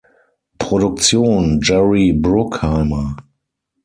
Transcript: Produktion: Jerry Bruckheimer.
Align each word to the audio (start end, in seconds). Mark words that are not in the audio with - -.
Produktion: 0.57 1.59
Jerry 1.61 2.11
Bruckheimer. 2.11 3.17